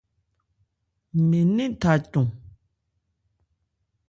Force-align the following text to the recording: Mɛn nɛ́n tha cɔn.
Mɛn 1.27 1.47
nɛ́n 1.55 1.71
tha 1.81 1.93
cɔn. 2.11 2.27